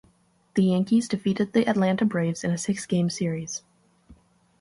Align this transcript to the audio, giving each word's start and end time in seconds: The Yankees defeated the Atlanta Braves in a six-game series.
The 0.55 0.63
Yankees 0.63 1.07
defeated 1.07 1.53
the 1.53 1.67
Atlanta 1.67 2.05
Braves 2.05 2.43
in 2.43 2.49
a 2.49 2.57
six-game 2.57 3.11
series. 3.11 3.61